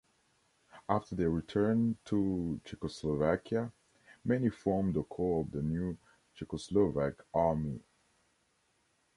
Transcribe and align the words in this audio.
After 0.89 1.13
their 1.13 1.29
return 1.29 1.95
to 2.05 2.59
Czechoslovakia, 2.65 3.71
many 4.25 4.49
formed 4.49 4.95
the 4.95 5.03
core 5.03 5.41
of 5.41 5.51
the 5.51 5.61
new 5.61 5.95
Czechoslovak 6.35 7.19
Army. 7.35 7.79